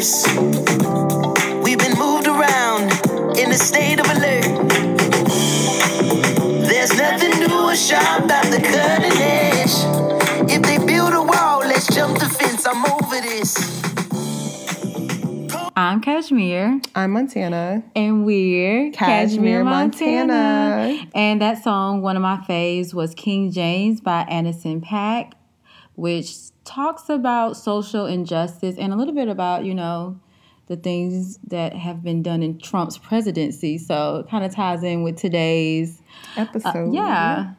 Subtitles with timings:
[0.00, 0.26] universe.
[1.62, 2.90] We've been moved around
[3.38, 4.44] in a state of alert.
[6.68, 10.50] There's nothing new or sharp about the cutting edge.
[10.50, 12.66] If they build a wall, let's jump the fence.
[12.66, 13.80] I'm over this.
[15.76, 17.82] I'm Kashmir, I'm Montana.
[17.96, 21.06] and we're Kashmir, Montana.
[21.14, 25.32] And that song, one of my faves, was King James by Anderson Paak,
[25.94, 30.20] which talks about social injustice and a little bit about, you know,
[30.66, 33.76] the things that have been done in Trump's presidency.
[33.76, 36.00] So it kind of ties in with today's
[36.36, 36.94] Episode.
[36.94, 37.54] yeah.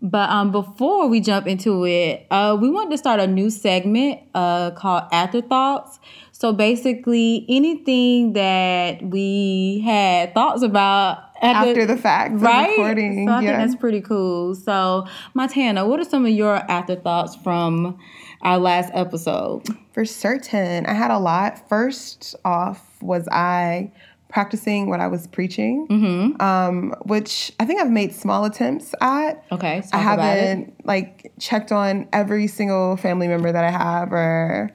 [0.00, 4.20] But um, before we jump into it, uh, we want to start a new segment
[4.34, 6.00] uh, called Afterthoughts.
[6.42, 12.70] So basically, anything that we had thoughts about After the fact of right?
[12.70, 13.46] recording, So I yeah.
[13.58, 14.56] think that's pretty cool.
[14.56, 17.96] So, Montana, what are some of your afterthoughts from
[18.40, 19.62] our last episode?
[19.92, 20.84] For certain.
[20.84, 21.68] I had a lot.
[21.68, 23.92] First off, was I
[24.28, 26.42] practicing what I was preaching, Mm-hmm.
[26.42, 29.44] um, which I think I've made small attempts at.
[29.52, 30.40] Okay, so I talk about it.
[30.40, 34.72] haven't like checked on every single family member that I have or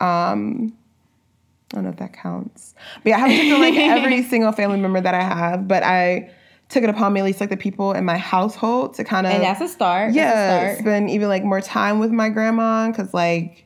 [0.00, 0.72] um
[1.74, 2.74] I don't know if that counts.
[3.02, 6.30] But yeah, I haven't checked like every single family member that I have, but I
[6.68, 9.32] took it upon me at least like the people in my household to kind of
[9.32, 10.14] And that's a start.
[10.14, 10.78] That's a yeah, start.
[10.78, 13.64] spend even like more time with my grandma because like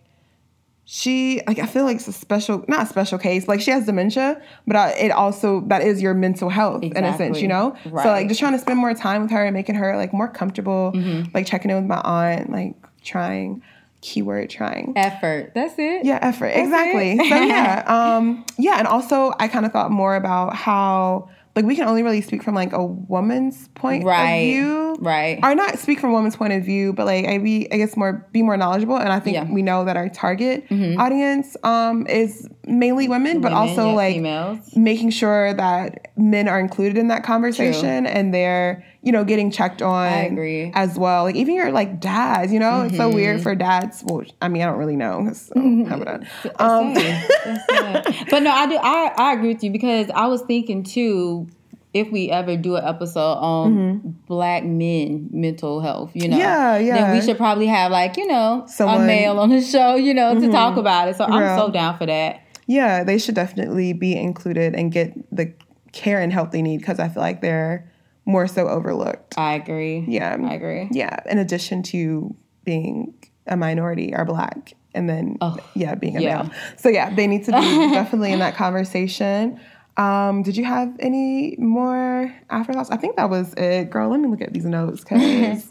[0.87, 3.85] she like I feel like it's a special not a special case like she has
[3.85, 7.77] dementia, but uh, it also that is your mental health in a sense, you know.
[7.85, 8.05] So Right.
[8.07, 8.09] Mm-hmm.
[8.09, 10.93] like just trying to spend more time with her and making her like more comfortable,
[11.35, 13.63] like checking in with my aunt, like trying
[14.01, 14.93] keyword trying.
[14.97, 15.53] Effort.
[15.55, 16.05] That's it.
[16.05, 16.47] Yeah, effort.
[16.49, 17.13] exactly.
[17.13, 17.29] it.
[17.29, 17.83] so yeah,
[18.17, 22.03] um, yeah, and also I kind of thought more about how like we can only
[22.05, 24.31] really speak from like a woman's point Right.
[24.31, 25.39] of view, Right.
[25.43, 27.97] Or not speak from a woman's point of view, but like I be I guess
[27.97, 28.97] more be more knowledgeable.
[28.97, 29.45] And I think Yeah.
[29.45, 29.55] Mm-hmm.
[29.55, 34.15] we know that our target audience um, is mainly women, but Women, also yeah, like
[34.17, 34.77] females.
[34.77, 39.81] making sure that men are included in that conversation and they're you know getting checked
[39.83, 40.09] on.
[40.09, 40.77] Mm-hmm.
[40.77, 44.23] as well like even your like dads you know it's so weird for dads well
[44.43, 45.55] i mean i don't really know so
[45.89, 47.23] how about that um Same.
[47.71, 48.27] Same.
[48.31, 48.77] but no, I do.
[48.77, 51.49] I, I agree with you because I was thinking too.
[51.95, 56.41] If we ever do an episode on black men mental health, you know, Mm-hmm.
[56.41, 57.13] Yeah, then yeah.
[57.15, 59.07] we should probably have like you know a Someone- Mm-hmm.
[59.07, 61.17] male on the show, you know, to talk about it.
[61.17, 62.43] So I'm so down for that.
[62.67, 65.55] yeah they should definitely be included and get the
[65.93, 67.91] care and help they need because i feel like they're
[68.27, 70.05] more so overlooked I agree.
[70.07, 70.87] yeah I agree.
[70.93, 73.15] yeah in addition to being
[73.47, 75.39] a minority or black and then
[75.75, 76.43] yeah being a yeah.
[76.43, 77.59] male so yeah they need to be
[77.95, 79.59] definitely in that conversation
[79.99, 82.91] um, did you have any more afterthoughts?
[82.91, 84.09] I think that was it, girl.
[84.09, 85.71] Let me look at these notes because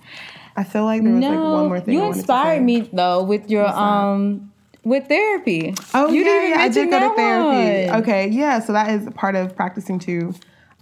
[0.55, 1.93] I feel like there was like one more thing.
[1.93, 4.51] you I wanted to inspired me though with your um
[4.83, 5.73] with therapy.
[5.93, 7.89] Oh you yeah, didn't yeah, I did go to therapy.
[7.89, 8.01] one.
[8.01, 8.59] Okay, yeah.
[8.59, 10.33] So that is part of practicing too.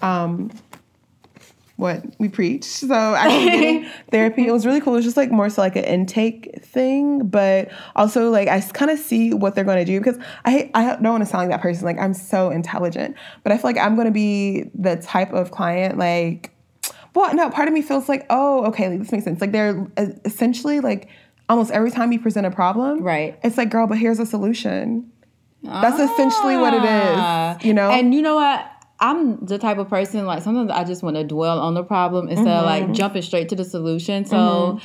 [0.01, 0.51] Um,
[1.77, 2.63] what we preach.
[2.63, 4.93] So actually getting therapy, it was really cool.
[4.93, 8.91] It was just like more so like an intake thing, but also like I kind
[8.91, 11.57] of see what they're going to do because I I don't want to sound like
[11.57, 11.85] that person.
[11.85, 15.51] Like I'm so intelligent, but I feel like I'm going to be the type of
[15.51, 16.51] client like.
[17.13, 19.39] Well, no, part of me feels like, oh, okay, like, this makes sense.
[19.39, 21.07] Like they're uh, essentially like
[21.47, 23.39] almost every time you present a problem, Right.
[23.41, 25.09] It's like, girl, but here's a solution.
[25.63, 27.57] That's essentially what it Ah.
[27.61, 27.89] you know?
[27.89, 28.69] And you know what?
[28.99, 32.29] I'm the type of person like sometimes I just want to dwell on the problem
[32.29, 32.85] instead of Mm-hmm.
[32.87, 34.23] like jumping straight to the solution.
[34.25, 34.79] So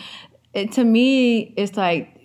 [0.53, 2.16] it, to me, it's like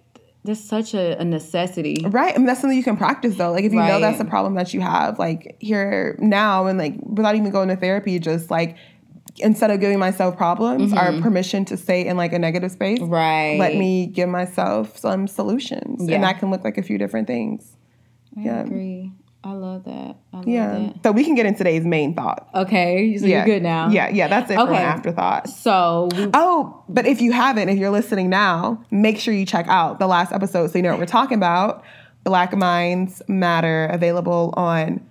[0.44, 2.06] there's such a, a necessity.
[2.08, 2.34] right.
[2.34, 3.52] I mean, that's something you can practice though.
[3.52, 6.94] Like, if you know that's a problem that you have, like here now, and like
[7.02, 8.78] without even going to therapy, just like
[9.38, 13.12] instead of giving myself problems or permission to stay in like a negative space, Mm-hmm.
[13.14, 13.58] Right.
[13.60, 16.08] let me give myself some solutions.
[16.08, 16.16] Yeah.
[16.16, 17.76] And that can look like a few different things.
[18.38, 18.62] I Yeah.
[18.62, 19.12] agree.
[19.48, 20.16] I love that.
[20.34, 20.68] I love Yeah.
[20.72, 21.04] that.
[21.04, 22.50] So we can get into today's main thought.
[22.56, 23.38] Okay, so Yeah.
[23.38, 23.90] you're good now.
[23.90, 24.10] Yeah.
[24.10, 24.28] Yeah.
[24.28, 24.76] That's it for Okay.
[24.78, 25.48] an afterthought.
[25.50, 29.68] So we, Oh, but if you haven't, if you're listening now, make sure you check
[29.68, 31.84] out the last episode so you know what we're talking about.
[32.24, 35.02] Black Minds Matter, available on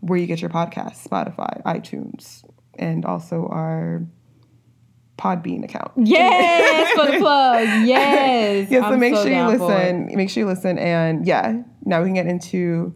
[0.00, 2.42] where you get your podcasts, Spotify, iTunes,
[2.76, 4.02] and also our
[5.16, 5.92] Podbean account.
[5.96, 7.68] yes for the plug.
[7.86, 8.68] Yes.
[8.68, 10.10] Yeah, so I'm make so sure you for listen.
[10.14, 12.92] Make sure you listen, and yeah, now we can get into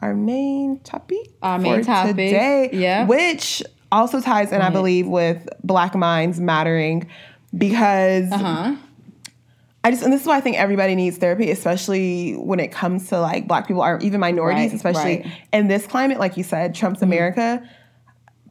[0.00, 1.30] our main topic.
[1.42, 3.06] Our main for topic, today, yeah.
[3.06, 7.08] which also ties in, I believe, with Black Minds Mattering,
[7.56, 8.76] because Uh-huh.
[9.84, 13.08] I just and this is why I think everybody needs therapy, especially when it comes
[13.08, 15.24] to like black people or even minorities, Right, especially right.
[15.24, 15.54] Mm-hmm.
[15.54, 17.66] in this climate, like you said, Trump's America.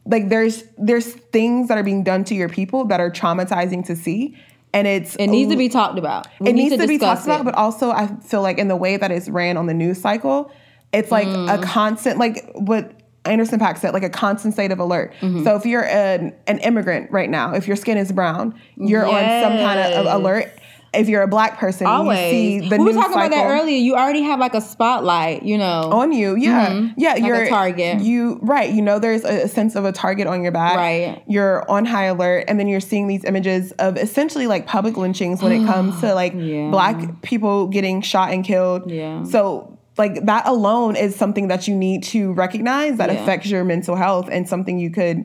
[0.06, 3.94] Like there's there's things that are being done to your people that are traumatizing to
[3.94, 4.36] see.
[4.72, 6.26] And it's It needs to be talked about.
[6.40, 8.68] We it need needs to, be discuss talked about, but also I feel like in
[8.68, 10.50] the way that it's ran on the news cycle,
[10.92, 11.58] it's like Mm.
[11.58, 12.92] a constant like what
[13.24, 15.12] Anderson Paak said, like a constant state of alert.
[15.20, 15.44] Mm-hmm.
[15.44, 19.12] So if you're an, an immigrant right now, if your skin is brown, you're on
[19.42, 20.50] some kind of alert.
[20.94, 22.18] If you're a black person, Always.
[22.18, 22.30] you
[22.62, 23.76] see the we were talking about that earlier.
[23.76, 25.90] You already have like a spotlight, you know.
[25.92, 26.34] on you.
[26.36, 26.70] Yeah, yeah.
[26.70, 27.00] Mm-hmm.
[27.02, 28.00] Like a you're target.
[28.00, 28.72] You right.
[28.72, 30.76] You know, there's a, a sense of a target on your back.
[30.76, 31.22] Right.
[31.28, 35.42] You're on high alert, and then you're seeing these images of essentially like public lynchings
[35.42, 36.70] when it comes to like Yeah.
[36.70, 38.90] black people getting shot and killed.
[38.90, 39.24] Yeah.
[39.24, 43.20] So like that alone is something that you need to recognize that Yeah.
[43.22, 45.24] affects your mental health and something you could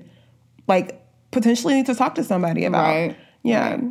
[0.67, 0.99] like
[1.31, 2.83] potentially need to talk to somebody about.
[2.87, 3.17] Right.
[3.43, 3.77] Yeah.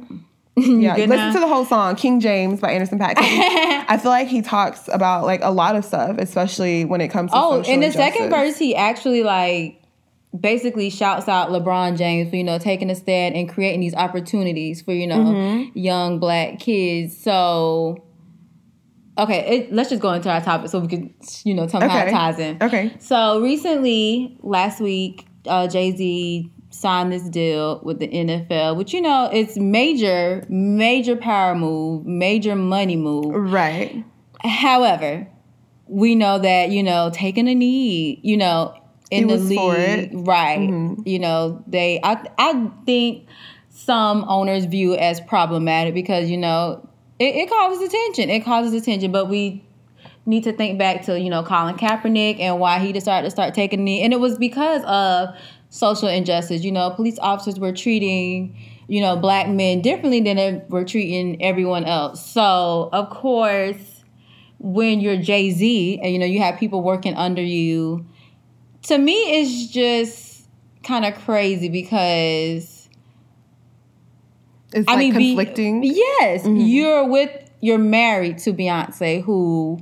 [0.54, 1.32] Yeah, good listen now?
[1.32, 3.14] to the whole song, King James by Anderson Paak.
[3.16, 7.30] I feel like he talks about like a lot of stuff, especially when it comes
[7.30, 9.80] to Oh, in the second verse, he actually like
[10.38, 14.82] basically shouts out LeBron James for you know taking a stand and creating these opportunities
[14.82, 15.78] for you know Mm-hmm.
[15.78, 17.16] young black kids.
[17.16, 18.04] So,
[19.18, 21.14] okay, it, let's just go into our topic so we can
[21.44, 22.10] you know tell me how it Okay.
[22.10, 22.58] ties in.
[22.62, 22.92] Okay.
[22.98, 29.00] So recently, last week, uh, Jay Z signed this deal with the NFL, which you
[29.02, 33.26] know it's major, major power move, major money move.
[33.34, 34.04] Right.
[34.42, 35.28] However,
[35.86, 38.74] we know that you know taking a knee, you know,
[39.10, 40.10] in He the league, for it.
[40.12, 40.24] Mm-hmm.
[40.24, 40.96] right?
[41.06, 42.00] You know, they.
[42.02, 43.26] I I think
[43.68, 46.88] some owners view it as problematic because you know
[47.22, 48.30] it, it causes attention.
[48.30, 49.64] It causes attention, but we
[50.26, 53.54] need to think back to you know Colin Kaepernick and why he decided to start
[53.54, 55.34] taking knee, and it was because of
[55.70, 56.64] social injustice.
[56.64, 58.56] You know, police officers were treating
[58.88, 62.24] you know black men differently than they were treating everyone else.
[62.24, 64.04] So of course,
[64.58, 68.06] when you're Jay Z and you know you have people working under you,
[68.82, 70.48] to me it's just
[70.82, 72.71] kind of crazy because
[74.74, 75.82] It's I like mean, be- conflicting.
[75.84, 77.30] yes, you're with
[77.60, 79.78] you're married to Beyonce, who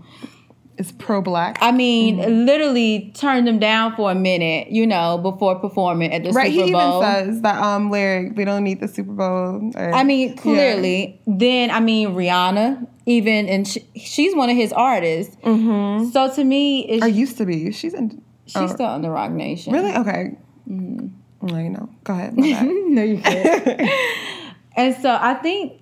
[0.76, 1.58] is pro black.
[1.60, 2.44] I mean, Mm-hmm.
[2.46, 6.52] literally turned them down for a minute, you know, before performing at the Right.
[6.52, 7.02] Super He Bowl.
[7.02, 9.70] even says that um lyric, we don't need the Super Bowl.
[9.76, 10.34] or- I mean, Yeah.
[10.37, 11.20] clearly.
[11.26, 15.37] Then, I mean, Rihanna, even, and she, she's one of his artists.
[15.44, 16.10] Mm-hmm.
[16.10, 17.70] So to me, it's, Or used to be.
[17.72, 19.72] She's in she's oh, still on the Roc Nation.
[19.72, 19.92] Really?
[19.94, 20.37] Okay.
[20.69, 21.46] Mm-hmm.
[21.46, 21.88] No, you know.
[22.04, 22.34] Go ahead.
[22.37, 23.90] No, you can't.
[24.76, 25.81] and so I think,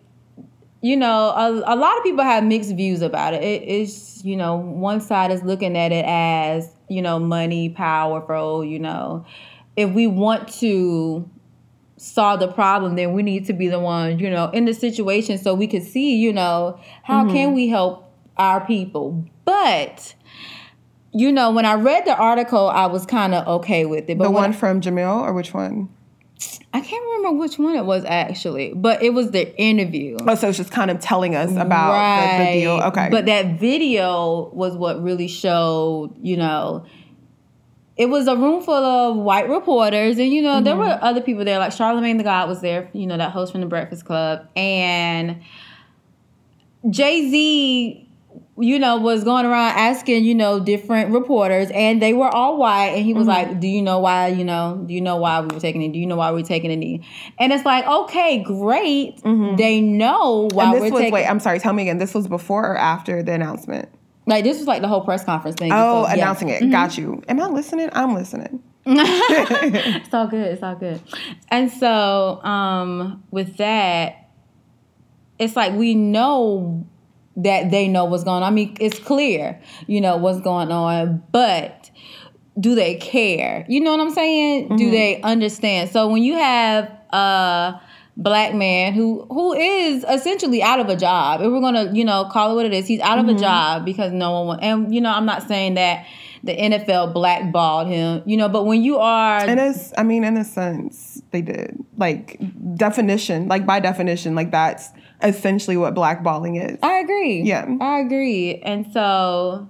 [0.81, 3.43] you know, a, a lot of people have mixed views about it.
[3.43, 3.63] it.
[3.63, 8.79] It's, you know, one side is looking at it as, you know, money, powerful, you
[8.79, 9.25] know.
[9.77, 11.29] If we want to
[11.97, 15.37] solve the problem, then we need to be the one, you know, in the situation
[15.39, 17.33] so we could see, you know, how Mm-hmm.
[17.33, 19.25] can we help our people.
[19.45, 20.15] But,
[21.13, 24.17] you know, when I read the article, I was kind of okay with it.
[24.19, 25.89] But the one from Jamil or which one?
[26.73, 30.17] I can't remember which one it was actually, but it was the interview.
[30.21, 32.73] Oh, so it's just kind of telling us about the, the deal.
[32.73, 33.09] Okay.
[33.11, 36.85] But that video was what really showed, you know,
[37.97, 40.83] it was a room full of white reporters, and you know, there Mm-hmm.
[40.83, 43.61] were other people there, like Charlemagne the God was there, you know, that host from
[43.61, 45.43] the Breakfast Club, and
[46.89, 48.08] Jay Z.
[48.61, 52.89] You know, was going around asking, you know, different reporters, and they were all white.
[52.97, 53.51] And he was Mm-hmm.
[53.51, 54.29] like, "Do you know why?
[54.29, 55.93] You know, do you know why we were taking it?
[55.93, 57.07] Do you know why we were taking a knee?"
[57.39, 59.23] And it's like, okay, great.
[59.23, 60.73] They know why Mm-hmm.
[60.73, 61.13] we're this was taking.
[61.15, 61.99] wait, I'm sorry, tell me again.
[61.99, 63.89] This was before or after the announcement?
[64.27, 65.73] Like this was like the whole press conference thing.
[65.73, 66.15] Oh, So, yeah.
[66.15, 66.69] announcing it.
[66.71, 67.23] Got you.
[67.29, 67.89] Am I listening?
[67.93, 68.63] I'm listening.
[68.87, 70.47] It's all good.
[70.47, 71.01] It's all good.
[71.49, 74.29] And so, um, with that,
[75.39, 76.87] it's like we know
[77.39, 78.53] that they know what's going on.
[78.53, 81.91] I mean, it's clear, you know, what's going on, but
[82.59, 83.65] do they care?
[83.69, 84.69] You know what I'm saying?
[84.69, 84.91] Do mm-hmm.
[84.91, 85.91] they understand?
[85.91, 87.81] So when you have a
[88.17, 92.29] black man who who is essentially out of a job, if we're gonna, you know,
[92.31, 93.41] call it what it is, he's out of a mm-hmm.
[93.41, 96.07] job because no one and you know, I'm not saying that
[96.43, 100.25] the NFL blackballed him, you know, but when you are In a, s- I mean,
[100.25, 101.77] in a sense, they did.
[101.97, 102.39] Like
[102.77, 104.91] definition, like by definition, like that's
[105.23, 106.79] essentially what blackballing is.
[106.83, 107.43] I agree.
[107.43, 107.67] Yeah.
[107.81, 108.57] I agree.
[108.63, 109.69] And so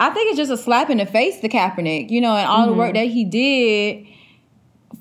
[0.00, 2.66] I think it's just a slap in the face to Kaepernick, you know, and all
[2.66, 3.04] the work Mm-hmm.
[3.04, 4.06] that he did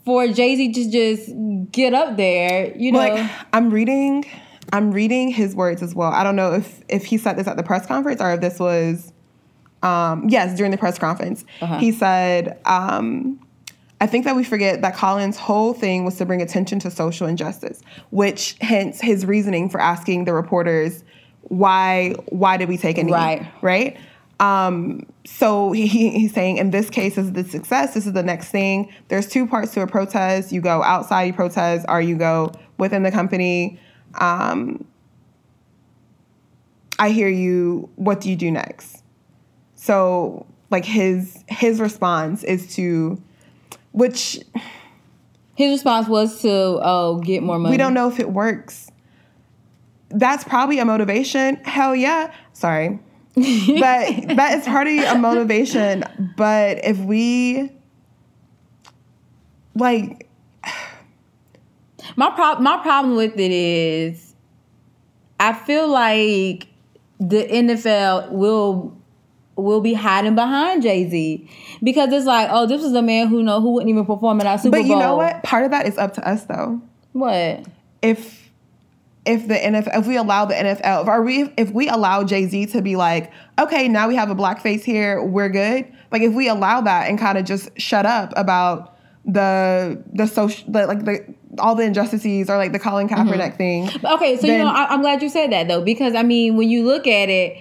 [0.06, 1.32] for Jay Z to just
[1.72, 3.00] get up there, you know.
[3.00, 4.26] like I'm reading,
[4.72, 6.12] I'm reading his words as well.
[6.12, 8.60] I don't know if if he said this at the press conference or if this
[8.60, 9.12] was,
[9.82, 11.44] um, yes, during the press conference.
[11.62, 11.78] Uh-huh.
[11.80, 13.40] He said, um,
[14.04, 17.26] "I think that we forget that Colin's whole thing was to bring attention to social
[17.28, 17.82] injustice,
[18.12, 21.04] which hence his reasoning for asking the reporters
[21.44, 23.48] why why did we take a knee, Right.
[23.62, 23.98] right."
[24.40, 27.94] Um, so he, he's saying in this case, this is the success.
[27.94, 28.92] This is the next thing.
[29.08, 30.52] There's two parts to a protest.
[30.52, 33.80] You go outside, you protest, or you go within the company.
[34.16, 34.86] Um,
[37.00, 37.90] I hear you.
[37.96, 39.02] What do you do next?
[39.76, 43.22] So, like his his response is to
[43.94, 44.40] which
[45.56, 47.72] His response was to oh get more money.
[47.72, 48.92] we don't know if it works.
[50.10, 51.56] That's probably a motivation.
[51.64, 52.34] Hell yeah.
[52.54, 53.00] Sorry.
[53.36, 53.44] but
[54.36, 56.04] that is of a motivation.
[56.38, 57.72] But if we
[59.76, 60.28] like
[62.16, 64.36] My prob- my problem with it is
[65.40, 66.68] I feel like
[67.20, 68.96] the NFL will
[69.56, 71.50] will be hiding behind Jay Z
[71.82, 74.48] because it's like, oh, this is a man who know who wouldn't even perform at
[74.48, 74.88] our Super but Bowl.
[74.88, 75.44] you know what?
[75.44, 76.82] Part of that is up to us though.
[77.14, 77.66] What?
[78.02, 78.52] If
[79.26, 82.68] if the NFL if we allow the NFL if are we if we allow Jay-Z
[82.68, 85.86] to be like, okay, now we have a black face here, we're good.
[86.12, 90.70] Like if we allow that and kind of just shut up about the the social
[90.72, 93.30] the, like the all the injustices or like the Colin mm-hmm.
[93.30, 93.90] Kaepernick thing.
[94.04, 96.70] Okay, so you know, I, I'm glad you said that though, because I mean, when
[96.70, 97.58] you look at it,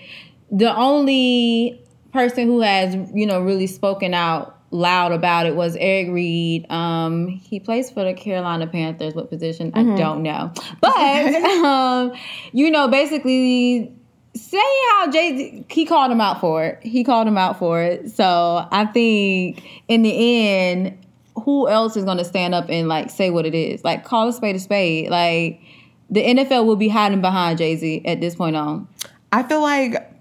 [0.50, 1.81] the only
[2.12, 6.70] person who has you know really spoken out loud about it was Eric Reid.
[6.70, 9.14] Um, he plays for the Carolina Panthers.
[9.14, 9.70] What position?
[9.74, 10.96] I don't know, but
[11.64, 12.12] um,
[12.52, 13.96] you know, basically.
[14.34, 14.56] Say
[14.92, 16.78] how Jay Z he called him out for it.
[16.82, 18.10] He called him out for it.
[18.12, 20.96] So I think in the end,
[21.36, 23.84] who else is going to stand up and like say what it is?
[23.84, 25.10] Like call a spade a spade.
[25.10, 25.60] Like
[26.08, 28.88] the NFL will be hiding behind Jay Z at this point on.
[29.32, 30.11] I feel like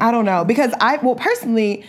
[0.00, 1.84] I don't know because I well personally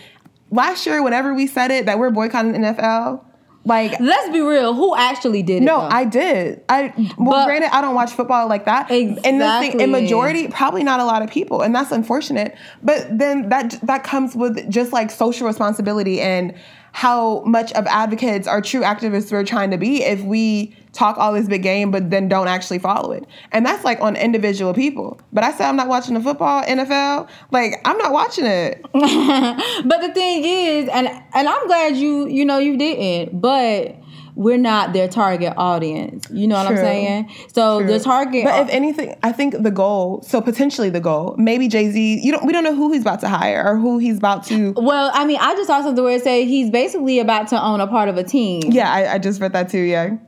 [0.50, 3.22] last year whenever we said it that we're boycotting the NFL
[3.64, 4.74] like Let's be real.
[4.74, 5.66] Who actually did it?
[5.66, 5.80] no?
[5.80, 6.62] I did.
[6.68, 8.88] I well, But- granted, I don't watch football like that.
[8.92, 9.82] And the thing, Exactly.
[9.82, 12.54] in majority, probably not a lot of people, and that's unfortunate.
[12.84, 16.54] But then that that comes with just like social responsibility and
[16.96, 21.30] how much of advocates or true activists we're trying to be if we talk all
[21.34, 23.22] this big game but then don't actually follow it.
[23.52, 25.20] And that's like on individual people.
[25.30, 27.28] But I said I'm not watching the football, NFL.
[27.50, 28.82] Like I'm not watching it.
[28.94, 33.94] But the thing is, and and I'm glad you you know you didn't, but
[34.36, 36.28] we're not their target audience.
[36.30, 37.30] You know what I'm saying?
[37.52, 38.44] So the target.
[38.44, 42.20] But if anything, I think the goal, so potentially the goal, maybe Jay Z.
[42.22, 42.46] You don't.
[42.46, 44.72] We don't know who he's about to hire or who he's about to.
[44.76, 47.80] well, I mean, I just saw something where it said he's basically about to own
[47.80, 48.62] a part of a team.
[48.66, 49.80] Yeah, I, I just read that too.
[49.80, 50.18] Yeah.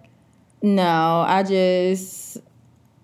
[0.62, 2.38] No, I just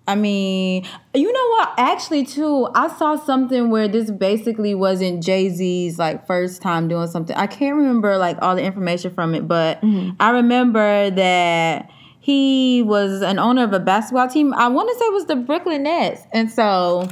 [0.07, 0.85] I mean,
[1.15, 1.73] you know what?
[1.77, 7.07] Actually, too, I saw something where this basically wasn't Jay Z's like first time doing
[7.07, 7.35] something.
[7.35, 10.11] I can't remember like all the information from it, but mm-hmm.
[10.19, 14.53] I remember that he was an owner of a basketball team.
[14.53, 17.07] I want to say it was the Brooklyn Nets, and so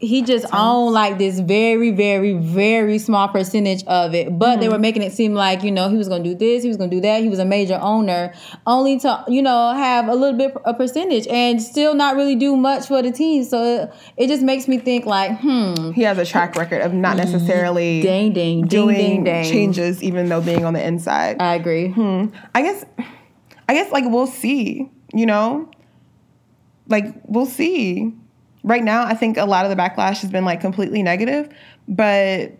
[0.00, 4.38] he just owned like this very, very, very small percentage of it.
[4.38, 6.68] But they were making it seem like, you know, he was gonna do this, he
[6.68, 8.32] was gonna do that, he was a major owner,
[8.66, 12.56] only to, you know, have a little bit a percentage and still not really do
[12.56, 13.44] much for the team.
[13.44, 16.94] So it, it just makes me think like, hmm, He has a track record of
[16.94, 19.44] not necessarily dang dang, ding doing ding dang.
[19.44, 21.36] changes, even though being on the inside.
[21.40, 21.90] I agree.
[21.90, 22.28] Hmm.
[22.54, 22.84] I guess,
[23.68, 24.90] I guess like we'll see.
[25.12, 25.70] You know,
[26.88, 28.14] like we'll see.
[28.62, 31.48] Right now, I think a lot of the backlash has been like completely negative,
[31.88, 32.52] but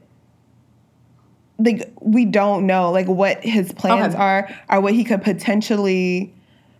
[1.58, 4.22] like we don't know like what his plans Okay.
[4.22, 6.34] are or what he could potentially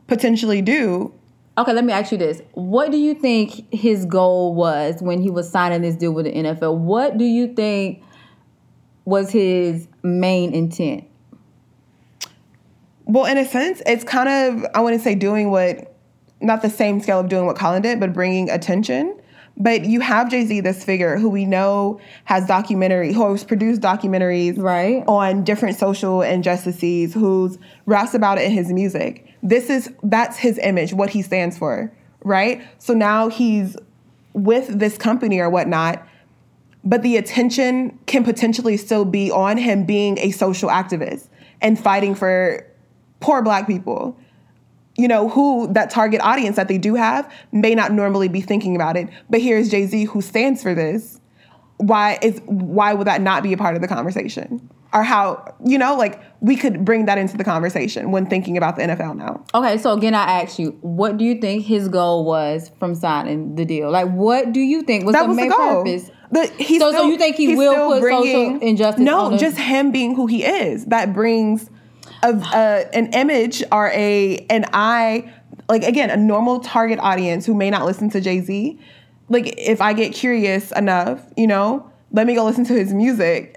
[0.06, 1.12] potentially do.
[1.58, 2.40] Okay, let me ask you this.
[2.52, 6.32] What do you think his goal was when he was signing this deal with the
[6.32, 6.78] NFL?
[6.78, 8.02] What do you think
[9.04, 11.04] was his main intent?
[13.04, 15.94] Well, in a sense, it's kind of I wouldn't say doing what
[16.40, 19.16] not the same scale of doing what Colin did, but bringing attention.
[19.56, 23.80] But you have Jay Z, this figure who we know has documentary, who has produced
[23.82, 25.04] documentaries Right.
[25.06, 29.26] on different social injustices, who's raps about it in his music.
[29.42, 31.92] This is that's his image, what he stands for,
[32.24, 32.62] right?
[32.78, 33.76] So now he's
[34.32, 36.06] with this company or whatnot,
[36.84, 41.28] but the attention can potentially still be on him being a social activist
[41.60, 42.64] and fighting for
[43.18, 44.16] poor black people
[45.00, 48.76] you know who that target audience that they do have may not normally be thinking
[48.76, 49.08] about it.
[49.30, 51.20] But here's jay-z who stands for this.
[51.78, 54.68] Why is why would that not be a part of the conversation?
[54.92, 58.76] Or how you know like we could bring that into the conversation when thinking about
[58.76, 59.42] the nfl now.
[59.54, 63.54] Okay, so again, I ask you, what do you think his goal was from signing
[63.54, 63.90] the deal?
[63.90, 65.84] Like, what do you think was that the was main the goal.
[65.84, 66.10] purpose?
[66.32, 69.90] The, he's So- so you think he will still put social injustice no just him
[69.92, 70.84] being who he is.
[70.86, 71.70] That brings
[72.22, 75.32] a, a, uh, an image or a an eye
[75.68, 78.78] like again a normal target audience who may not listen to jay-z
[79.28, 83.56] like if i get curious enough you know let me go listen to his music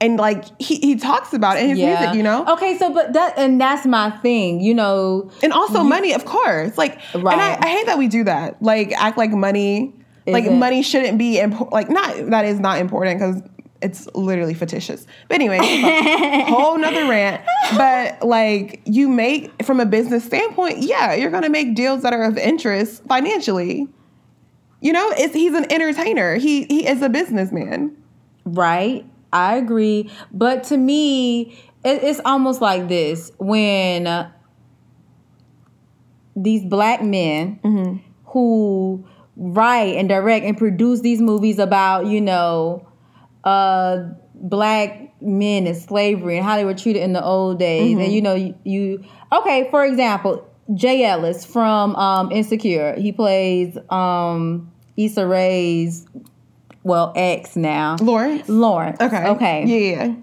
[0.00, 3.12] and like he, he talks about it in his music you know Okay, so but
[3.14, 5.30] that and that's my thing, you know.
[5.42, 7.32] and also money of course like right.
[7.32, 7.58] and I.
[7.60, 9.94] I hate that we do that like act like money
[10.26, 13.42] like Isn't- money shouldn't be important like not that is not important because
[13.84, 15.06] it's literally fictitious.
[15.28, 15.58] But anyway,
[16.48, 17.42] whole nother rant.
[17.76, 22.24] But like you make from a business standpoint, yeah, you're gonna make deals that are
[22.24, 23.86] of interest financially.
[24.80, 26.36] You know, it's he's an entertainer.
[26.36, 27.96] He he is a businessman.
[28.44, 29.06] Right.
[29.32, 30.10] I agree.
[30.32, 34.30] But to me, it, it's almost like this when
[36.36, 37.96] these black men mm-hmm.
[38.26, 42.86] who write and direct and produce these movies about, you know,
[43.44, 47.96] uh, black men and slavery and how they were treated in the old days.
[47.96, 53.76] And, you know, you, you okay, for example, Jay Ellis from um, Insecure, he plays
[53.90, 56.06] um, Issa Rae's,
[56.82, 57.96] well, ex now.
[58.00, 58.48] Lawrence.
[58.48, 59.00] Lawrence.
[59.00, 59.28] Okay.
[59.28, 59.64] Okay.
[59.66, 60.14] Yeah.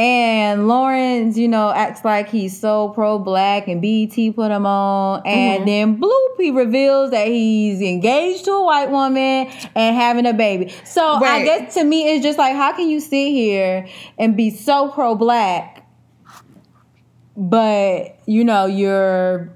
[0.00, 5.20] And Lawrence, you know, acts like he's so pro black and BET put him on.
[5.26, 5.66] And mm-hmm.
[5.66, 10.72] then Bloop, he reveals that he's engaged to a white woman and having a baby.
[10.86, 14.48] So I guess to me, it's just like, how can you sit here and be
[14.48, 15.86] so pro black,
[17.36, 19.54] but, you know, you're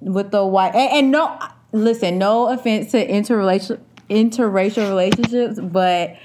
[0.00, 0.74] with the white.
[0.74, 1.38] And, and no,
[1.72, 6.16] listen, no offense to interracial, interracial relationships, but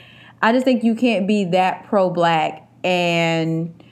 [0.42, 3.84] I just think you can't be that pro black and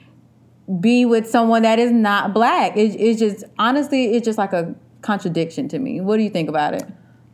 [0.80, 2.76] be with someone that is not black.
[2.76, 6.00] It, it's just honestly, it's just like a contradiction to me.
[6.00, 6.84] What do you think about it?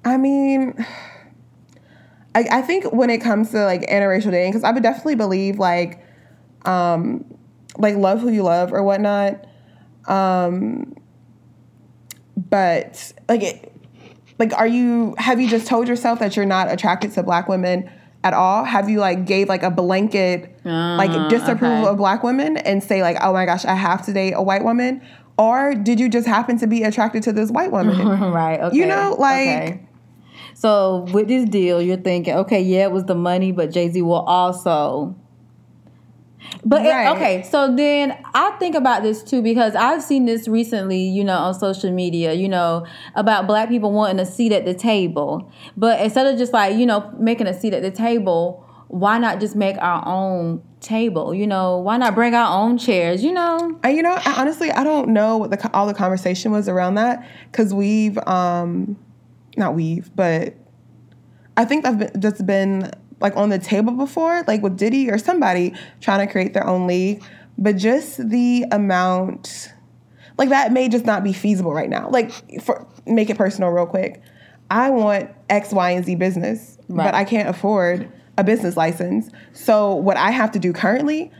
[0.05, 0.75] I mean,
[2.35, 5.59] I, I think when it comes to like interracial dating, because I would definitely believe
[5.59, 6.05] like,
[6.65, 7.25] um,
[7.79, 9.47] like love who you love or whatnot.
[10.07, 10.95] Um,
[12.37, 13.73] but like, it,
[14.39, 15.15] like, are you?
[15.19, 17.91] Have you just told yourself that you're not attracted to black women
[18.25, 18.65] at all?
[18.65, 21.89] Have you like gave like a blanket ah, like disapproval okay.
[21.91, 24.65] of black women and say like, oh my gosh, I have to date a white
[24.65, 25.01] woman?
[25.39, 27.99] Or did you just happen to be attracted to this white woman?
[28.33, 28.61] right.
[28.61, 28.77] Okay.
[28.77, 29.89] You know, like- Okay.
[30.57, 34.01] So with this deal, you're thinking, okay, yeah, it was the money, but Jay Z
[34.03, 35.17] will also.
[36.65, 40.99] But it- okay, so then I think about this too because I've seen this recently,
[41.03, 44.75] you know, on social media, you know, about black people wanting a seat at the
[44.75, 45.51] table.
[45.77, 49.41] But instead of just like, you know, making a seat at the table, why not
[49.41, 51.35] just make our own table?
[51.35, 53.79] You know, why not bring our own chairs, you know?
[53.83, 56.95] And you know, I- honestly, I don't know what the all the conversation was around
[56.97, 58.97] that because we've, um,
[59.57, 60.55] not we've, but
[61.57, 65.19] I think that's been, that's been like on the table before, like with Diddy or
[65.19, 67.23] somebody trying to create their own league.
[67.57, 69.73] But just the amount,
[70.39, 72.09] like that may just not be feasible right now.
[72.11, 74.21] Like for make it personal, real quick.
[74.71, 77.05] I want X, Y, and Z business, Right.
[77.05, 79.29] but I can't afford a business license.
[79.53, 81.31] So what I have to do currently,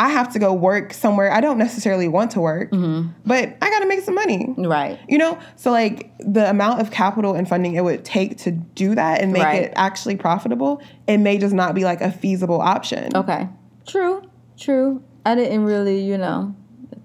[0.00, 3.10] I have to go work somewhere I don't necessarily want to work, mm-hmm.
[3.26, 4.54] but I got to make some money.
[4.56, 4.98] Right.
[5.06, 8.94] You know, so like the amount of capital and funding it would take to do
[8.94, 9.64] that and make Right.
[9.64, 13.14] it actually profitable, it may just not be like a feasible option.
[13.14, 13.46] Okay.
[13.86, 14.22] True.
[14.56, 15.02] True.
[15.26, 16.56] I didn't really, you know,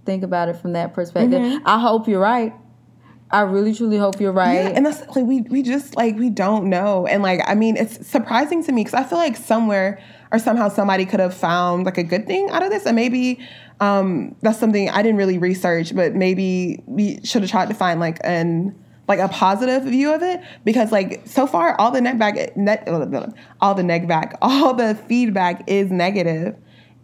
[0.06, 1.42] think about it from that perspective.
[1.42, 1.68] Mm-hmm.
[1.68, 2.54] I hope you're right.
[3.30, 4.54] I really truly hope you're right.
[4.54, 7.76] Yeah, and that's like we we just like we don't know, and like I mean,
[7.76, 10.00] it's surprising to me because I feel like somewhere
[10.32, 13.40] or somehow somebody could have found like a good thing out of this, and maybe
[13.80, 18.00] um, that's something I didn't really research, but maybe we should have tried to find
[18.00, 18.76] like an
[19.08, 20.42] like a positive view of it.
[20.64, 22.88] Because like so far all the net back net
[23.62, 26.56] all the neg back all the feedback is negative.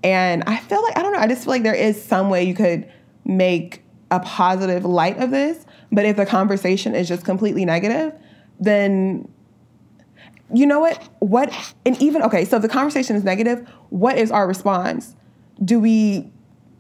[0.03, 2.43] And i feel like i don't know i just feel like there is some way
[2.43, 2.91] you could
[3.23, 5.65] make a positive light of this.
[5.91, 8.13] But if the conversation is just completely negative
[8.59, 9.27] then
[10.53, 14.47] you know what what and even okay so the conversation is negative what is our
[14.47, 15.15] response
[15.63, 16.31] do we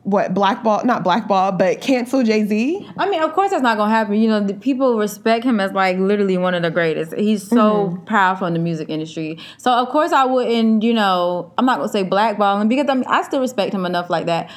[0.03, 4.15] what blackball not blackball but cancel jay-z I mean, of course, that's not gonna happen.
[4.15, 7.13] You know, the people respect him as like literally one of the greatest.
[7.15, 7.55] He's so
[7.89, 8.05] mm-hmm.
[8.05, 9.39] powerful in the music industry.
[9.57, 10.83] So of course, I wouldn't.
[10.83, 13.85] You know, I'm not gonna say blackball him because I mean, I still respect him
[13.85, 14.51] enough like that.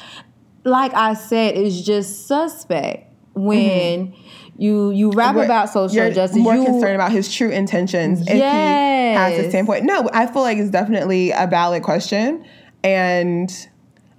[0.63, 4.44] Like I said, it's just suspect when mm-hmm.
[4.57, 6.37] You you rap What- about social you're justice.
[6.37, 9.41] more you, concerned about his true intentions if he has Yes.
[9.41, 9.83] his standpoint.
[9.85, 12.43] No, I feel like it's definitely a valid question,
[12.83, 13.49] and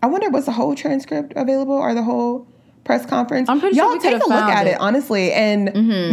[0.02, 2.46] I wonder was the whole transcript available or the whole
[2.84, 3.48] press conference?
[3.48, 4.70] I'm pretty sure Y'all we take a look at it.
[4.70, 4.72] it.
[4.74, 4.82] Mm-hmm.
[4.82, 5.64] honestly, and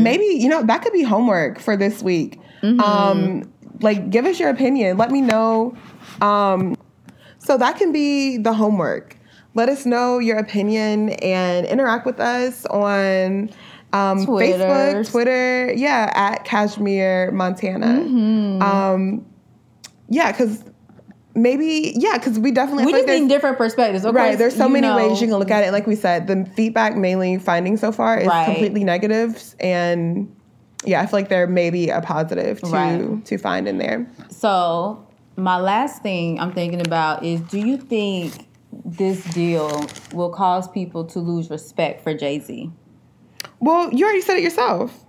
[0.04, 2.40] maybe you know that could be homework for this week.
[2.62, 2.80] Mm-hmm.
[2.80, 4.98] Um, like, give us your opinion.
[4.98, 5.76] Let me know.
[6.22, 6.76] Um,
[7.40, 9.18] so that can be the homework.
[9.56, 13.50] Let us know your opinion and interact with us on
[13.94, 14.26] um.
[14.26, 17.86] Facebook, Twitter, yeah, at Kashmir, Montana.
[17.88, 18.62] Mm-hmm.
[18.62, 19.26] Um,
[20.10, 20.64] yeah, because
[21.36, 24.06] maybe, yeah, because we definitely we just like need different perspectives.
[24.06, 25.72] Of Right, there's so many know, ways you can look at it.
[25.72, 28.46] Like we said, the feedback mainly finding so far is Right.
[28.46, 30.36] completely negatives, and
[30.86, 33.26] yeah, I feel like there may be a positive to Right.
[33.26, 34.08] to find in there.
[34.30, 38.48] So my last thing I'm thinking about is do you think
[38.86, 42.72] this deal will cause people to lose respect for Jay Z?
[43.60, 45.06] Well, you already said it yourself.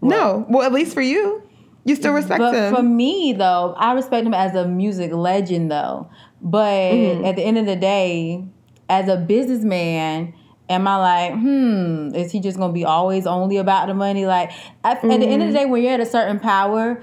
[0.00, 0.46] No.
[0.48, 1.42] Well, at least for you.
[1.84, 2.74] You still respect But him.
[2.74, 6.10] for me, though, I respect him as a music legend, though.
[6.40, 7.24] But Mm-hmm.
[7.24, 8.44] at the end of the day,
[8.88, 10.34] as a businessman,
[10.68, 14.26] am I like, hmm, is he just gonna be always only about the money?
[14.26, 14.50] Like,
[14.84, 15.40] at, at the end Mm-hmm.
[15.42, 17.02] of the day, when you're at a certain power,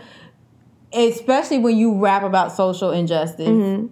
[0.93, 3.87] especially when you rap about social injustice, Mm-hmm.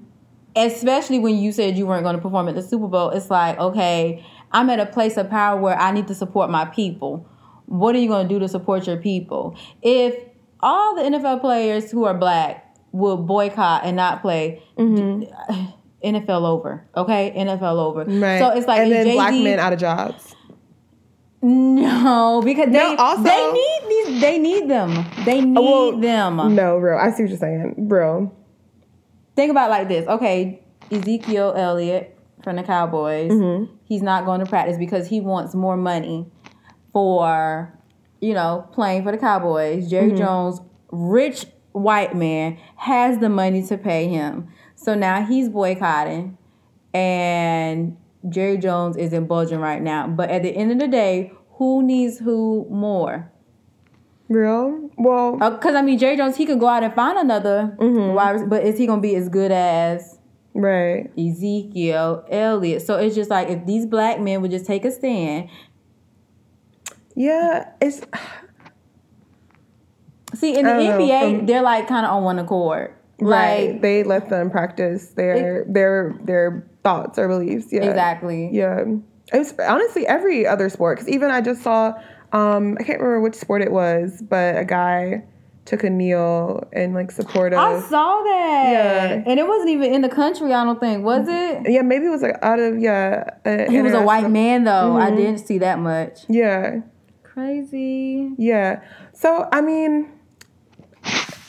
[0.55, 3.57] especially when you said you weren't going to perform at the Super Bowl, it's like,
[3.59, 7.27] okay, I'm at a place of power where I need to support my people.
[7.65, 9.57] What are you going to do to support your people?
[9.81, 10.15] If
[10.59, 17.33] all the NFL players who are black will boycott and not play, NFL over, okay?
[17.35, 18.05] NFL over.
[18.05, 18.21] Mm-hmm.
[18.23, 18.39] right.
[18.39, 20.35] So it's like and then Jay-Z, black men out of jobs.
[21.41, 24.21] No, because No, they also- they need these.
[24.21, 25.05] They need them.
[25.25, 26.55] They need well, them.
[26.55, 26.97] No, bro.
[26.97, 28.31] I see what you're saying, bro.
[29.35, 30.07] think about it like this.
[30.07, 30.61] Okay,
[30.91, 32.12] Ezekiel Elliott
[32.43, 33.73] from the Cowboys, Mm-hmm.
[33.85, 36.25] he's not going to practice because he wants more money
[36.91, 37.73] for,
[38.21, 39.89] you know, playing for the Cowboys.
[39.89, 40.17] Jerry Mm-hmm.
[40.17, 40.59] Jones,
[40.91, 44.47] rich white man, has the money to pay him.
[44.75, 46.37] So now he's boycotting
[46.93, 47.97] and
[48.29, 50.07] Jerry Jones is in indulging right now.
[50.07, 53.31] But at the end of the day, who needs who more?
[54.29, 54.89] Real?
[54.97, 58.13] Well, Because I mean, Jerry Jones, he could go out and find another Mm-hmm.
[58.13, 60.19] wide but is he gonna be as good as
[60.53, 61.11] right.
[61.17, 62.81] Ezekiel Elliott?
[62.81, 65.49] So it's just like if these black men would just take a stand.
[67.15, 68.01] Yeah, it's
[70.35, 72.93] See, in the NBA, from- they're like kind of on one accord.
[73.19, 73.71] right.
[73.73, 77.67] Like They let them practice their their their thoughts or beliefs.
[77.71, 78.49] Yeah, exactly.
[78.51, 78.83] Yeah,
[79.31, 80.97] it's honestly every other sport.
[80.97, 81.93] Because even I just saw,
[82.31, 85.23] um, I can't remember which sport it was, but a guy
[85.65, 89.23] took a kneel and like support I saw that, Yeah.
[89.25, 90.53] and it wasn't even in the country.
[90.53, 91.69] I don't think was it.
[91.71, 93.23] Yeah, maybe it was like out of yeah.
[93.69, 94.97] He was a white man though.
[94.97, 95.15] I Mm-hmm.
[95.17, 96.19] didn't see that much.
[96.27, 96.81] Yeah,
[97.23, 98.31] Crazy.
[98.37, 98.81] yeah.
[99.13, 100.11] So I mean,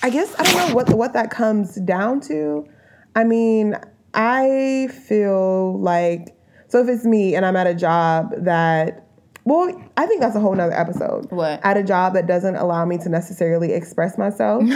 [0.02, 2.66] I guess I don't know what what that comes down to.
[3.16, 3.74] I mean,
[4.14, 6.36] I feel like
[6.68, 9.03] so if it's me and I'm at a job that
[9.44, 11.30] well, I think that's a whole nother episode.
[11.30, 11.60] What?
[11.64, 14.62] At a job that doesn't allow me to necessarily express myself.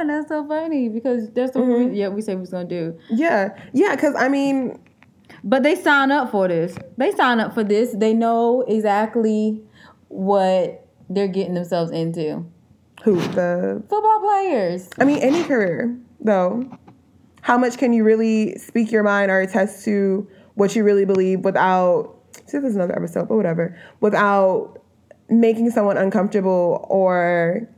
[0.00, 1.90] Nah, that's so funny because that's what Mm-hmm.
[1.90, 2.98] we, yeah we said we was gonna do.
[3.10, 3.54] yeah.
[3.74, 4.78] Yeah, because I mean,
[5.44, 6.74] But they sign up for this.
[6.96, 7.92] They sign up for this.
[7.94, 9.60] They know exactly
[10.08, 12.46] what they're getting themselves into.
[13.04, 14.88] who the Football players.
[14.98, 16.64] I mean, any career, though.
[17.42, 21.40] How much can you really speak your mind or attest to what you really believe
[21.44, 22.16] without,
[22.50, 24.78] see, this is another episode, but whatever, without
[25.28, 27.68] making someone uncomfortable or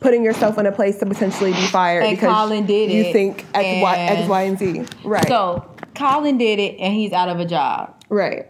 [0.00, 3.12] putting yourself in a place to potentially be fired And because Colin did you it,
[3.12, 4.84] think X, Y, X, and- Y, and Z.
[5.04, 5.26] Right.
[5.28, 7.94] So Colin did it, and he's out of a job.
[8.08, 8.46] right.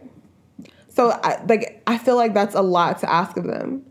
[0.89, 3.83] So, I, like, I feel like that's a lot to ask of them.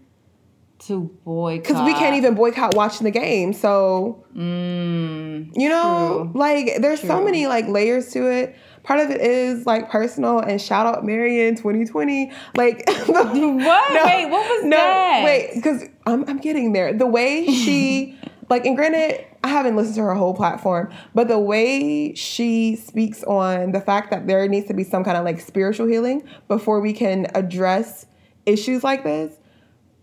[0.86, 1.62] To boycott.
[1.68, 3.52] Because we can't even boycott watching the game.
[3.52, 6.40] So, Mm, You know, True.
[6.40, 8.56] like there's so many like layers to it.
[8.84, 12.30] Part of it is like personal and shout out Marianne 2020.
[12.54, 13.34] Like what?
[13.34, 15.22] No, Wait, what was that?
[15.24, 16.92] Wait, because I'm I'm getting there.
[16.92, 18.18] The way she
[18.50, 23.24] like, and granted, I haven't listened to her whole platform, but the way she speaks
[23.24, 26.80] on the fact that there needs to be some kind of like spiritual healing before
[26.80, 28.06] we can address
[28.46, 29.34] issues like this.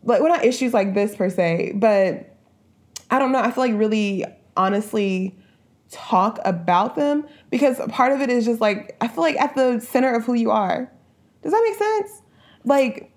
[0.03, 2.35] Like, well, not issues like this per se, but
[3.11, 3.39] I don't know.
[3.39, 4.25] I feel like really
[4.57, 5.37] honestly
[5.91, 9.79] talk about them because part of it is just like I feel like at the
[9.79, 10.91] center of who you are.
[11.43, 12.21] Does that make sense?
[12.63, 13.11] Like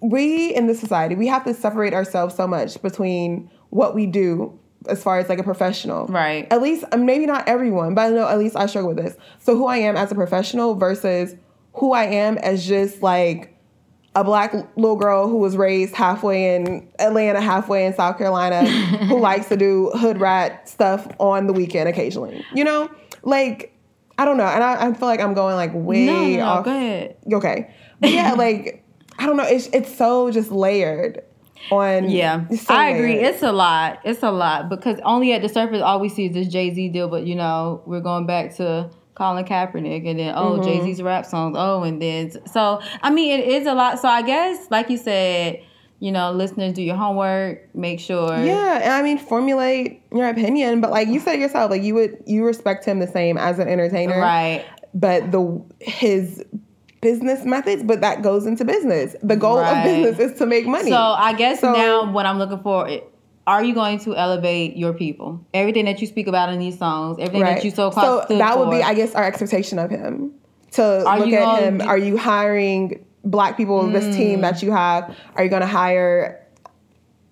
[0.00, 4.58] we in this society, we have to separate ourselves so much between what we do
[4.88, 6.06] as far as like a professional.
[6.06, 6.46] Right.
[6.52, 9.16] At least um, maybe not everyone, but I know at least I struggle with this.
[9.38, 11.34] So who I am as a professional versus
[11.74, 13.57] who I am as just like
[14.14, 19.18] a black little girl who was raised halfway in Atlanta, halfway in South Carolina, who
[19.20, 22.44] likes to do hood rat stuff on the weekend occasionally.
[22.54, 22.90] You know,
[23.22, 23.74] like
[24.18, 26.64] I don't know, and I, I feel like I'm going like way no, no, off.
[26.64, 27.16] go ahead.
[27.32, 28.84] Okay, but yeah, like
[29.18, 31.22] I don't know, it's it's so just layered
[31.70, 32.08] on.
[32.08, 33.14] Yeah, so I agree.
[33.14, 33.34] layered.
[33.34, 34.00] It's a lot.
[34.04, 36.88] It's a lot because only at the surface, all we see is this Jay Z
[36.88, 37.08] deal.
[37.08, 40.62] But you know, we're going back to Colin Kaepernick, and then oh, Mm-hmm.
[40.62, 41.56] Jay Z's rap songs.
[41.58, 43.98] Oh, and then so I mean, it is a lot.
[43.98, 45.60] So I guess, like you said,
[46.00, 47.74] you know, listeners, do your homework.
[47.74, 48.38] Make sure.
[48.38, 52.22] Yeah, and I mean, formulate your opinion, but like you said yourself, like you would
[52.26, 54.64] you respect him the same as an entertainer, Right.
[54.94, 56.42] But the his
[57.00, 59.14] business methods, but that goes into business.
[59.22, 59.78] The goal Right.
[59.78, 60.90] of business is to make money.
[60.90, 62.88] So I guess So- now what I'm looking for,
[63.48, 65.40] are you going to elevate your people?
[65.54, 67.56] Everything that you speak about in these songs, everything right.
[67.56, 68.82] that you so so called stood that would be.
[68.82, 70.32] I guess, our expectation of him.
[70.72, 74.16] To Are look you at him, are you hiring black people in this Mm.
[74.16, 75.16] team that you have?
[75.34, 76.44] Are you going to hire?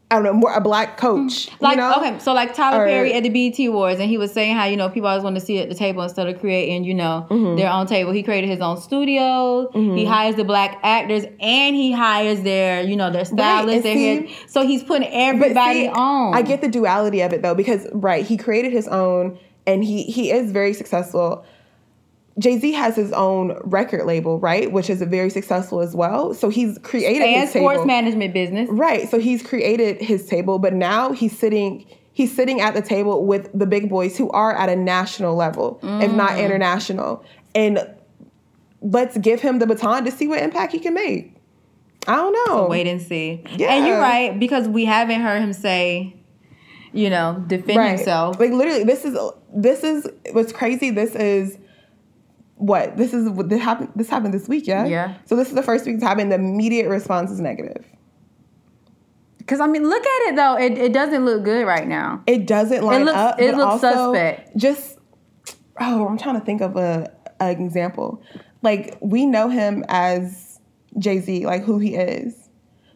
[0.08, 1.48] I don't know, more a black coach.
[1.60, 1.94] Like you know?
[1.96, 4.64] okay, so like Tyler Or- Perry at the BET Awards, and he was saying how
[4.66, 7.26] you know people always want to sit at the table instead of creating you know
[7.28, 7.56] Mm-hmm.
[7.56, 8.12] their own table.
[8.12, 9.68] He created his own studio.
[9.72, 14.28] He hires the black actors, and he hires their you know their stylists, and their
[14.28, 16.34] see- So he's putting everybody see, on.
[16.34, 20.04] I get the duality of it though, because right, he created his own, and he
[20.04, 21.44] he is very successful.
[22.38, 26.35] Jay Z has his own record label, right, which is very successful as well.
[26.35, 27.87] So he's created and his sports table.
[27.87, 28.68] management business.
[28.70, 29.09] Right.
[29.11, 33.51] So he's created his table, but now he's sitting he's sitting at the table with
[33.53, 36.14] the big boys who are at a national level, if Mm.
[36.14, 37.22] not international.
[37.55, 37.87] And
[38.81, 41.35] let's give him the baton to see what impact he can make.
[42.09, 42.66] I don't know.
[42.68, 43.42] Wait and see.
[43.57, 43.75] Yeah.
[43.75, 46.14] And you're right because we haven't heard him say,
[46.92, 47.96] you know, defend right.
[47.96, 48.38] himself.
[48.38, 49.18] Like literally, this is
[49.55, 50.90] this is what's crazy.
[50.90, 51.59] This is
[52.56, 53.28] what this is.
[53.28, 53.92] What this happened.
[53.94, 54.86] This happened this week, yeah.
[54.86, 55.14] Yeah.
[55.26, 56.32] So this is the first week it's happened.
[56.32, 57.84] The immediate response is negative.
[59.38, 62.22] Because I mean, look at it though; it, it doesn't look good right now.
[62.26, 63.40] It doesn't line looks- up.
[63.40, 64.56] it looks suspect.
[64.56, 64.98] Just
[65.80, 68.22] oh, I'm trying to think of a an example.
[68.62, 70.58] Like we know him as
[70.98, 72.48] Jay Z, like who he is.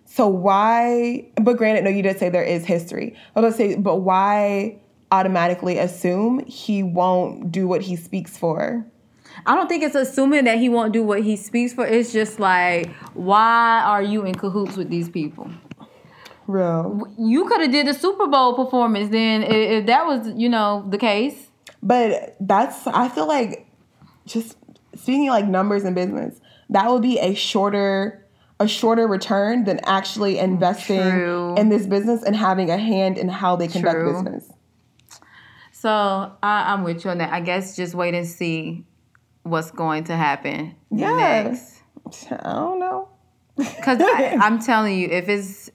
[0.06, 1.30] So why?
[1.36, 3.14] But granted, no, you did say there is history.
[3.34, 4.80] But let's say, but why
[5.12, 8.84] automatically assume he won't do what he speaks for?
[9.46, 11.86] I don't think it's assuming that he won't do what he speaks for.
[11.86, 15.50] It's just like, why are you in cahoots with these people?
[16.46, 17.06] Real.
[17.18, 20.84] You could have did the Super Bowl performance then, if, if that was, you know,
[20.88, 21.48] the case.
[21.82, 23.66] But that's I feel like
[24.26, 24.56] just
[24.94, 28.26] speaking like numbers in business, that would be a shorter
[28.58, 31.54] a shorter return than actually investing True.
[31.56, 34.12] in this business and having a hand in how they conduct True.
[34.12, 34.52] business.
[35.72, 37.32] So I, I'm with you on that.
[37.32, 38.84] I guess just wait and see
[39.42, 41.44] what's going to happen Yeah.
[41.44, 41.82] next.
[42.30, 43.08] I don't know.
[43.56, 43.98] Because
[44.40, 45.70] I'm telling you, if it's,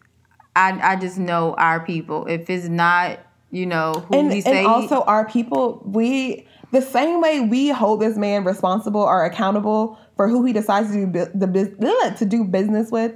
[0.56, 2.26] I, I just know our people.
[2.26, 3.20] If it's not,
[3.52, 7.70] you know, who And, we say, and also our people, we the same way we
[7.70, 12.44] hold this man responsible or accountable for who he decides to do the to do
[12.44, 13.14] business with.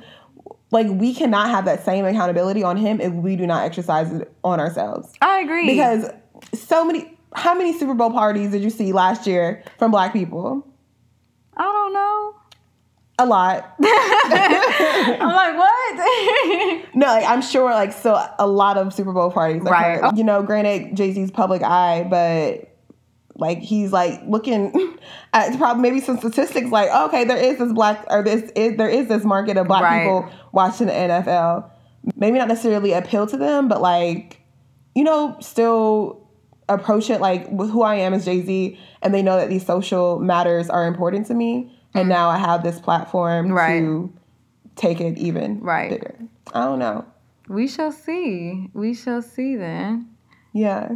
[0.71, 4.31] Like we cannot have that same accountability on him if we do not exercise it
[4.43, 5.11] on ourselves.
[5.21, 5.65] I agree.
[5.65, 6.09] because
[6.53, 10.65] so many how many super bowl parties did you see last year from black people
[11.57, 12.35] I don't know.
[13.19, 16.85] a lot I'm like, what?
[16.95, 19.95] no like i'm sure like so a lot of super bowl parties Right.
[19.95, 20.17] occurred.
[20.17, 22.75] you know granted jay-z's public eye but
[23.35, 24.97] like he's like looking
[25.33, 28.89] at probably maybe some statistics like okay there is this black or this is there
[28.89, 29.99] is this market of black Right.
[30.03, 31.69] people watching the nfl
[32.15, 34.39] maybe not necessarily appeal to them but like
[34.95, 36.18] you know still
[36.69, 40.19] approach it like with who i am as jay-z and they know that these social
[40.19, 43.53] matters are important to me and now i have this platform Mm-hmm.
[43.55, 43.79] Right.
[43.79, 44.13] to
[44.75, 45.89] take it even Right.
[45.89, 46.15] bigger
[46.53, 47.05] i don't know
[47.47, 48.69] we shall see.
[48.73, 50.07] We shall see then.
[50.53, 50.89] yeah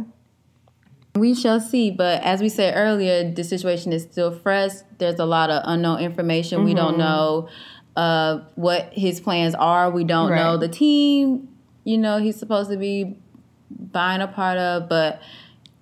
[1.16, 1.90] We shall see.
[1.90, 4.70] But as we said earlier, the situation is still fresh.
[4.98, 6.62] There's a lot of unknown information.
[6.64, 6.76] We Mm-hmm.
[6.76, 7.48] don't know
[7.96, 9.90] uh, what his plans are.
[9.90, 11.48] We don't know the team,
[11.84, 13.16] you know, he's supposed to be
[13.70, 14.88] buying a part of.
[14.88, 15.20] But,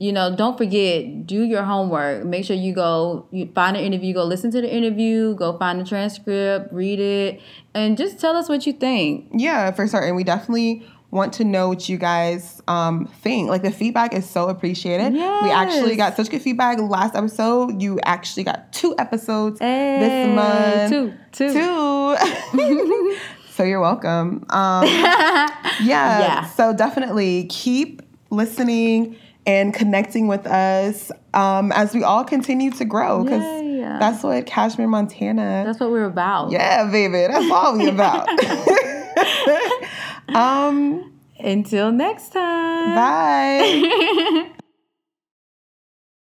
[0.03, 2.25] you know, don't forget, do your homework.
[2.25, 5.79] Make sure you go, you find an interview, go listen to the interview, go find
[5.79, 7.41] the transcript, read it,
[7.73, 9.31] and just tell us what you think.
[9.33, 10.17] Yeah, for certain.
[10.17, 13.49] We definitely want to know what you guys um, think.
[13.49, 15.12] Like the feedback is so appreciated.
[15.12, 15.21] We
[15.53, 17.81] actually got such good feedback last episode.
[17.81, 20.91] You actually got two episodes Hey, this month.
[21.31, 21.53] two, two.
[21.53, 23.17] Two.
[23.53, 24.45] so you're welcome.
[24.51, 25.49] Um, yeah,
[25.81, 26.47] Yeah.
[26.47, 33.24] So definitely keep listening and connecting with us um, as we all continue to grow
[33.24, 33.98] because Yeah.
[33.98, 35.64] that's what Cashmere, Montana.
[35.66, 36.50] That's what we're about.
[36.52, 37.26] yeah, baby.
[37.26, 38.28] That's all we about.
[40.35, 42.94] um, Until next time.
[42.94, 44.48] bye.